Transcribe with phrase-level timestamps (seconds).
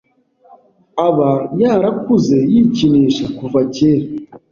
[1.07, 1.31] aba
[1.61, 4.07] yarakuze yikinisha kuva kera